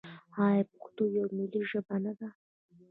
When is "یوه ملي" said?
1.15-1.61